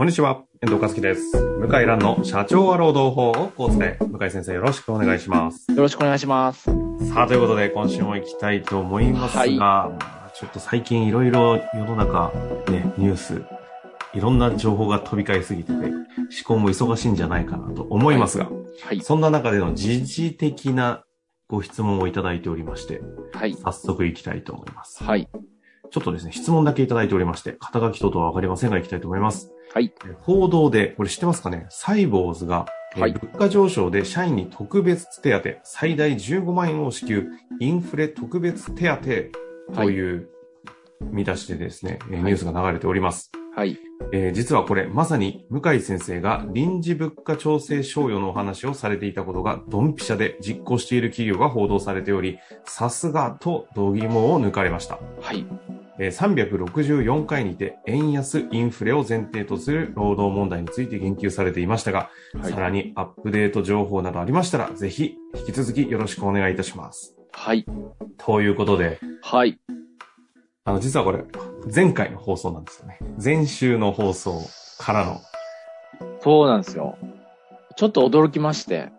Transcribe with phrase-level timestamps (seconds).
[0.00, 1.36] こんにちは、遠藤和樹です。
[1.36, 5.70] 向井蘭の社長は労働法をこう伝え、向井先生よろしくお願いします。
[5.70, 6.70] よろしくお願いします。
[7.12, 9.94] さあ、ということで今週も行きたいと思いますが、は
[10.32, 12.32] いちょっと最近いろいろ世の中、
[12.70, 13.44] ね、ニュース、
[14.14, 15.98] いろんな情報が飛び交いすぎてて、思
[16.46, 18.48] 考も忙しいんじゃないかなと思いますが、
[18.82, 19.02] はい。
[19.02, 21.04] そんな中での時事的な
[21.46, 23.02] ご質問をいただいておりまして、
[23.34, 23.52] はい。
[23.52, 25.04] 早速行きたいと思います。
[25.04, 25.28] はい。
[25.90, 29.52] ちょっとですね、質問だけいただいておりまして、肩書き等々はわかりませんが行きたいと思います。
[29.72, 29.92] はい。
[30.22, 31.66] 報道で、これ知ってますかね？
[31.68, 32.66] サイボーズが、
[32.96, 37.28] えーはい物価上昇で社員に特別手当、最大15万円を支給、
[37.60, 38.88] インフレ特別手
[39.68, 40.28] 当という
[41.00, 43.30] 見出しでですね、えーニュースが流れております。
[43.54, 43.78] はい。
[44.12, 54.98] えー実はこれ、まさに向井先生が臨時物価調整賞与のお話をされていたことがドンピシャで実行している企業が報道されており、さすがと度肝を抜かれました。
[55.20, 55.46] はい。
[56.00, 67.14] えー364回にて円安インフレを前提とする労働問題について言及されていましたが、はいさらにアップデート情報などありましたら、ぜひ引き続きよろしくお願いいたします。
[67.32, 67.66] はい。
[68.16, 69.60] ということで、はい。
[70.64, 71.24] あの、実はこれ、
[71.72, 72.98] 前回の放送なんですよね。
[73.22, 74.40] 前週の放送
[74.78, 75.20] からの、
[76.20, 76.96] そうなんですよ。
[77.76, 78.90] ちょっと驚きまして。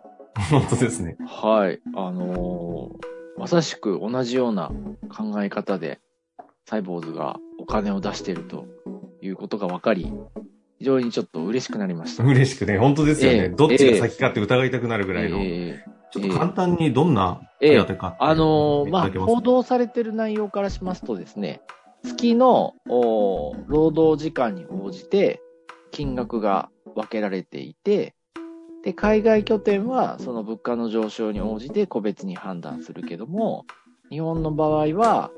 [0.50, 1.16] 本当ですね。
[1.26, 1.80] はい。
[1.96, 4.70] あのーまさしく同じような
[5.08, 6.00] 考え方で、
[6.66, 8.66] サイボーズがお金を出していると
[9.20, 10.12] いうことが分かり、
[10.78, 12.24] 非常にちょっと嬉しくなりました。
[12.24, 13.38] 嬉しくね、本当ですよね。
[13.38, 15.38] ええどっちが先かって疑いたくなるぐらいの。
[15.40, 21.62] えちょっと簡単にどんな手当かってあのーまあ、報道されてる内容からしますとですね、
[22.04, 25.40] 月の労働時間に応じて
[25.90, 28.14] 金額が分けられていて、
[28.84, 33.64] で、海外拠点はその物価の上昇に応じて個別に判断するけども、
[34.10, 35.30] 日本の場合は、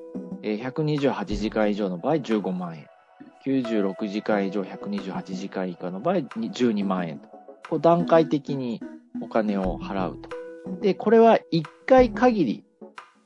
[0.47, 2.87] えー128時間以上の場合15万円、
[3.47, 7.29] 96時間以上128時間以下の場合に12万円と、
[7.71, 8.83] こう段階的に
[9.23, 10.29] お金を払うと。
[10.83, 12.65] で、これは1回限り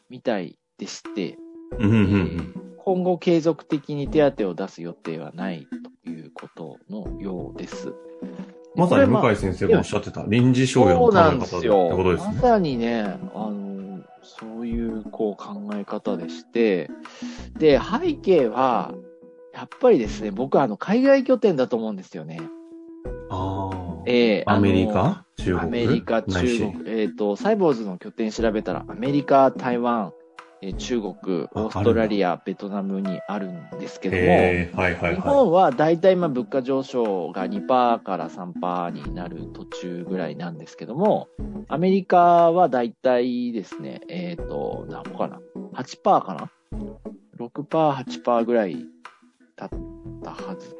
[0.08, 1.36] みたいでして、
[1.80, 2.52] えんー
[2.84, 5.66] 今後継続的に手当を出す予定はない
[6.04, 7.92] ということのようです。
[8.76, 11.88] まさに向井先生がおっしゃってた臨時賞与の考え方ってんですよ。
[11.90, 12.40] ことですねま。
[12.40, 13.02] さにね、
[13.34, 13.67] あの、
[14.28, 16.90] そういうこう考え方でして、
[17.58, 18.94] で、背景は、
[19.54, 22.40] やっぱりですね、僕はあの海外拠点だと思うんですよね。
[23.30, 24.02] ああ。
[24.06, 25.24] ええアメリカ？
[25.36, 25.60] 中国？
[25.60, 30.12] アメリカ、中国、えっ、と、サイボーズの拠点調べたら、アメリカ、台湾、
[30.60, 41.28] えー中国、オーストラリア、ベトナムにあるんですけども、ええはいはいは日本は大体今物価上昇が2%から3%になる途中ぐらいなんですけども、
[41.68, 45.40] アメリカは大体ですね、えっ、と、何歩かな
[45.74, 46.50] ?8% かな
[47.38, 48.84] ?6%、8%ぐらい
[49.56, 49.70] だっ
[50.22, 50.76] たはず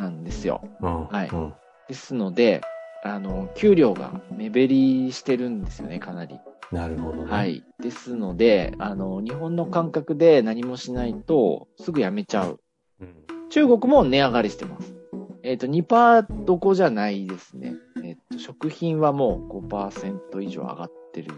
[0.00, 0.62] なんですよ。
[0.80, 1.54] はいうん
[1.88, 2.62] ですので、
[3.04, 6.38] あの、給料が目減りしてるんですよね、かなり。
[6.72, 7.30] なるほどね。
[7.30, 7.44] は。
[7.44, 7.62] い。
[7.80, 12.60] ですので、あの、日本の感覚で何もしないと、すぐ辞めちゃう。
[13.00, 14.94] うん中国も値上がりしてます。
[15.42, 17.76] えっ、と、2%どこじゃないですね。
[18.02, 21.34] えっ、と、食品はもう5%以上上がってる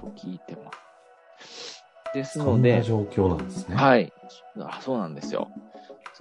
[0.00, 0.72] と聞いてま
[1.38, 1.84] す。
[2.14, 3.76] ですそので、んな状況なんですね。
[3.76, 4.12] はい。
[4.58, 5.52] あそうなんですよ。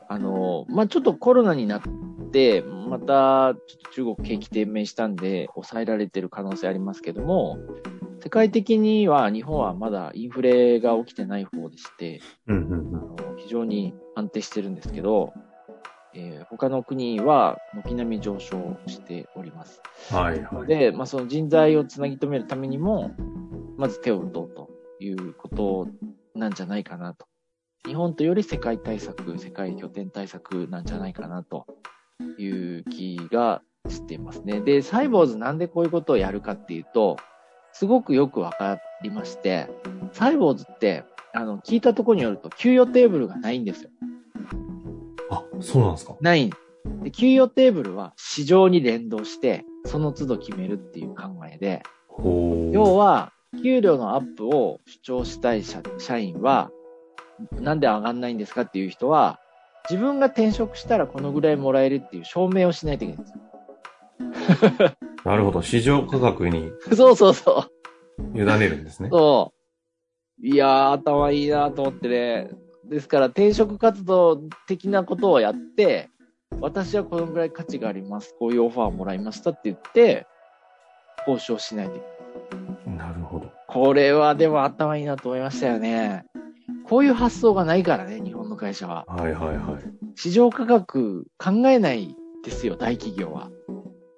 [0.08, 1.82] あの、まあ、ちょっとコロナになっ
[2.32, 7.58] て、また、ちょっと中国景気低迷したんで、抑えられてる可能性ありますけども、
[8.24, 15.34] 世界的には日本はまだインフレが起きてない方でして、うんうんあの非常に安定してるんですけど、
[16.14, 19.82] えー他の国は軒並み上昇しております。
[20.12, 20.18] うん。
[20.18, 20.68] はいはい。
[20.68, 23.12] で、まあ、その人材をつなぎ止めるためにも、
[23.78, 25.88] まず手を打とうということ
[26.36, 27.26] なんじゃないかなと。
[27.88, 31.66] 日本とより世界対策、世界拠点対策なんじゃないかなと
[32.38, 34.62] いう気がしていますね。
[34.62, 37.18] で、サイボーズなんでこういうことをやるかっていうと、
[37.74, 39.68] すごくよくわかりまして、
[40.14, 43.90] サイボーズって、あの、聞いたところによると、給与テーブルがないんですよ。
[45.30, 46.16] あ、そうなんですか？
[46.22, 46.50] ない。
[47.04, 51.84] で、給与テーブルは市場に連動して、その都度決めるっていう考えで。
[52.74, 53.32] 要は、
[53.64, 56.70] 給料のアップを主張したい社社員は、
[57.54, 59.40] なんで上がんないんですかっていう人は、
[59.90, 64.92] 自分が転職したらこのぐらいもらえるっていう証明をしないといけないんですよ。
[65.26, 65.62] なるほど。
[65.62, 67.66] 市場価格に そうそうそ
[68.20, 68.38] う。
[68.38, 69.10] 委ねるんですね。
[69.12, 69.54] そ
[70.42, 70.48] う。
[70.48, 72.50] いやー、頭いいなと思ってね。
[72.86, 74.38] ですから、転職活動
[74.68, 76.10] 的なことをやって、
[76.60, 78.36] 私はこのぐらい価値があります。
[78.40, 80.26] こういうオファーをもらいましたって言って、
[81.28, 82.00] 交渉しないとい
[82.88, 82.98] けない。
[82.98, 83.52] なるほど。
[83.68, 86.26] これはでも頭いいなと思いましたよね。
[86.88, 89.06] こういう発想がないからね、日本の会社は。
[89.08, 90.12] はいはいはい。
[90.16, 93.50] 市場価格考えないですよ、大企業は。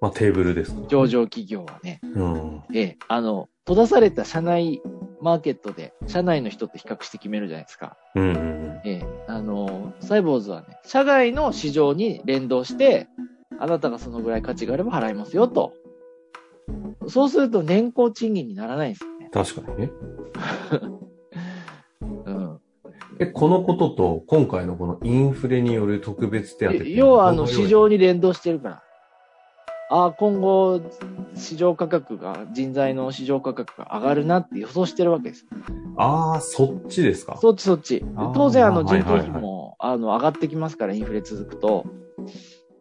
[0.04, 0.86] まあ、テーブルですか。
[0.86, 1.98] 上場企業はね。
[2.02, 2.62] うん。
[2.74, 4.82] ええ、あの、閉ざされた社内
[5.22, 7.96] マーケットで、社内の人と比較して決めるじゃないですか。
[8.14, 8.80] うんうんうん。
[8.84, 13.08] ええ、あの、サイボーズはね、社外の市場に連動して、
[13.58, 15.72] あなたがそのぐらい価値があれば払いますよと。
[17.08, 19.30] そうすると年功賃金にならないんですよね。
[19.32, 19.90] 確かにね。
[22.26, 22.60] うん。
[23.20, 28.83] え、このことと、今回のこのインフレによる特別手当要は、あの、市場に連動してるから。
[29.90, 30.80] ああ、今後、
[31.34, 35.46] 市場価格が、人材の市場価格が上がるなって予想してるわけです。
[35.96, 37.36] ああ、そっちですか。
[37.40, 38.04] そっちそっち。
[38.34, 41.86] 当然、あの、人件費も、あの、上がってきますから、インフレ続くと、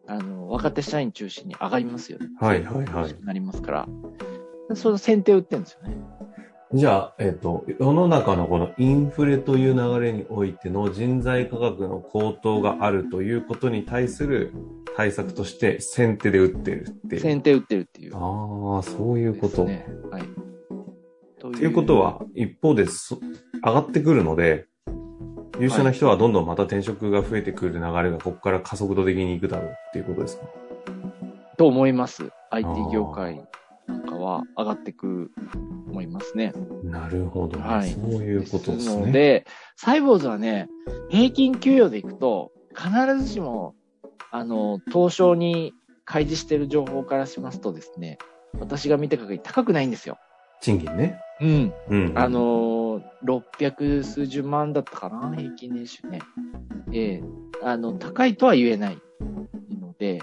[0.08, 2.28] あの、若手社員中心に上がりますよね。
[2.40, 3.16] はいはいはい。
[3.24, 3.88] なりますから。
[4.76, 5.96] その先手を打ってるんですよね。
[6.74, 14.52] じゃあ、えっ、と、世の中のこのインフレという流れにおいての人材価格の高騰があるということに対する
[14.98, 17.22] 対策として先手で打ってるっていう。
[17.22, 18.16] 先手打ってるっていう。
[18.16, 19.66] ああ、そういうこと。
[19.66, 19.86] ね。
[20.10, 20.24] はい。
[21.40, 23.20] ということは、一方でそ
[23.64, 24.66] 上がってくるので、
[25.60, 30.48] 優秀な人はどんどんまた転職が増えてくる流れがここから加速度的にいくだろうっていうことですか？
[31.56, 32.32] と思います。
[32.50, 33.44] IT 業界
[34.24, 35.32] は上がってく
[35.90, 36.54] 思いますね。
[36.84, 39.06] なるほど、ねはいそういうことですね。
[39.06, 40.68] ので、サイボーズはね、
[41.10, 42.90] 平均給与でいくと、必
[43.24, 43.76] ずしも、
[44.32, 45.74] あの、東証に
[46.06, 48.18] 開示している情報からしますとですね、
[48.60, 50.18] 私が見た限り高くないんですよ。
[50.62, 51.20] 賃金ね。
[51.42, 51.74] うん。
[51.90, 52.14] うん。
[52.16, 56.20] あ、のー、600数十万だったかな、平均年収ね。
[56.92, 57.24] ええ
[57.64, 58.98] あの、高いとは言えない
[59.80, 60.22] ので、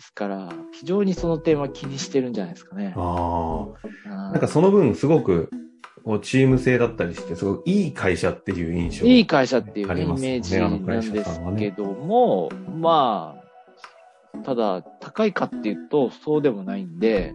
[0.00, 2.94] ですから、非常にその点は気にしてるんじゃないですかね。
[2.96, 3.66] あ
[4.06, 4.08] あ。
[4.08, 5.50] ななんかその分すごく、
[6.02, 9.06] こうチーム性だったりして、すごくいい会社っていう印象。
[9.06, 11.12] いい会社っていうイメージなんです
[11.58, 12.48] けども、
[12.80, 13.36] ま
[14.34, 17.34] あ、ただ、高いかっていうと、そうでもないんで、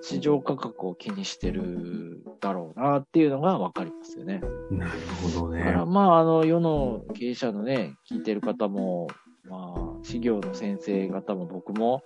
[0.00, 4.40] 市場価格を気にしてるだろうなっていうのがわかりますよね。
[4.70, 4.92] なる
[5.22, 5.84] ほどねだから。
[5.84, 9.08] まあ、あの、世の経営者のね、聞いてる方も、
[9.44, 12.02] まあ、事業の先生方も僕も、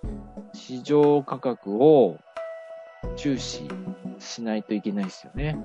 [0.52, 2.18] 市場価格を
[3.16, 3.62] 注視
[4.18, 5.58] しないといけないですよね。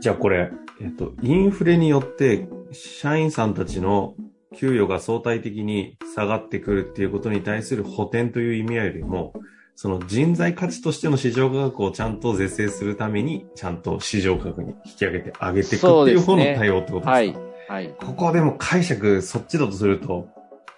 [0.00, 0.50] じゃあこれ、
[0.80, 4.14] えっと、インフレによって、社員さんたちの
[4.56, 9.32] 給与が相対的に下がってくるっていうことに対する補填という意味合いよりも、
[9.76, 17.10] その人材価値としての市場価格をちゃんと是正するために、ちゃんと市場価格に引き上げてあげていくっていう方の対応ってことですか？
[17.10, 17.36] はい。
[17.66, 17.94] はい。
[17.98, 20.28] ここはでも解釈そっちだとすると、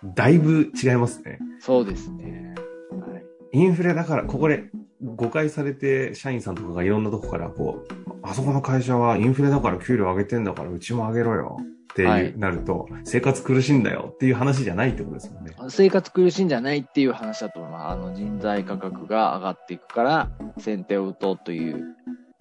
[0.05, 1.39] だいぶ違いますね。
[1.61, 2.55] そうですね。
[2.91, 3.25] はい。
[3.53, 4.71] インフレだから、ここで
[5.03, 11.59] 誤解されて、社員さんとかがいろんなとこからこう、あそこの会社はインフレだから給料上げてんだからうちも上げろよ
[11.93, 15.53] ってなると、生活苦しいんだよっていう話じゃないってことですもんね。
[15.69, 17.93] 生活苦しいんじゃないっていう話だと思います。
[17.93, 21.85] あの人材価格が上がっていくから先手を打とうという、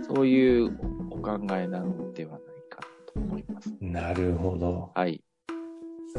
[0.01, 0.77] そういう
[1.11, 3.73] お考えなのではないかなと思います。
[3.79, 4.91] なるほど。
[4.93, 5.24] はい。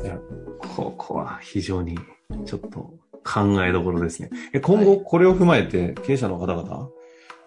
[0.03, 0.19] いや
[0.59, 1.99] ここは非常に
[2.45, 2.95] ちょっと
[3.25, 4.31] 考えどころですね。
[4.53, 6.89] え今後これを踏まえて経営者の方々、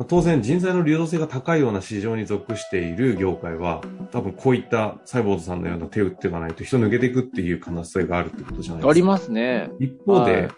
[0.08, 3.82] 当然人材の流動性が高いような市場に属している業界は、
[4.12, 8.90] 多分こういったサイボーズさんのような手を打っていかないと人抜けていくっていう可能性があるってことじゃないですか。
[8.90, 9.70] ありますね。
[9.80, 10.50] 一方で、はい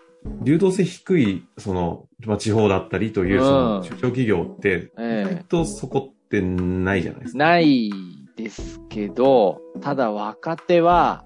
[0.43, 7.37] 流動性低い、その、まあ、地方だったりという、その、うん中小企業って、意え外とそこってないじゃないですか。
[7.37, 7.89] えない
[8.37, 11.23] ですけど、ただ若手は、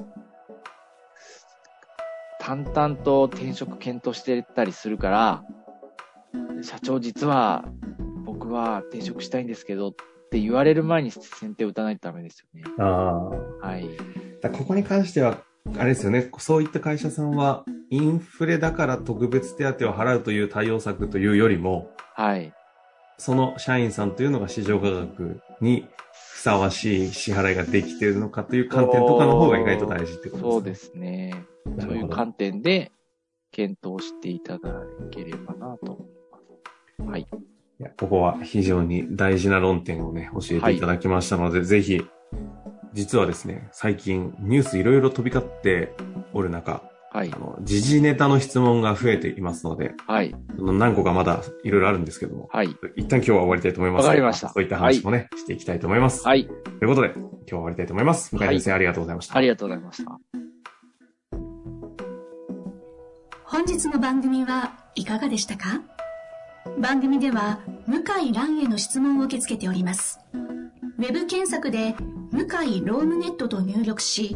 [2.45, 5.43] 淡々と転職検討してたりするから、
[6.61, 7.65] 社長実は
[8.23, 9.95] 僕は転職したいんですけどっ
[10.29, 12.63] て言われる前に先手を打たないとダメですよね。
[12.77, 12.83] あ
[13.63, 13.67] あ。
[13.67, 13.89] はい。
[14.41, 15.39] だここに関しては、
[15.75, 22.53] あれですよね、そういった会社さんは、インフレだから特別手当を払うという対応策というよりも、はい。
[23.17, 25.87] その社員さんというのが市場価格に
[26.33, 31.31] ふさわしい支払いができているのかという観点とかの方が意外と大事ってことですね。
[31.65, 31.87] そうですね。
[31.87, 32.91] そういう観点で
[33.51, 36.07] 検討していただければなと思い
[36.99, 37.11] ます。
[37.11, 37.27] はい。
[37.77, 42.05] いやここは非常に大事な論点をね、教えていただきましたので、ぜひ、
[42.93, 45.93] 実はですね、最近ニュースいろいろ飛び交って
[46.33, 46.83] おる中、
[47.15, 47.39] はいあ。
[47.39, 50.35] の、時事ネタの質問が増えていますので、はい。
[50.57, 52.75] 何個かまだいろいろあるんですけども、はい。
[52.97, 54.03] 一旦今日は終わりたいと思います。
[54.03, 56.27] わかりましたそういった話もね、していきたいと思います。
[56.27, 56.45] はい。
[56.45, 58.35] ということで、今日は終わりたいと思います。
[58.35, 59.37] 向井先生、ありがとうございました。
[59.37, 60.19] ありがとうございました。
[63.45, 65.81] 本日の番組はいかがでしたか？
[66.79, 70.19] 番組では向井蘭への質問を受け付けております。
[70.33, 71.95] ウェブ検索で
[72.31, 74.35] 向井ロームネットと入力し、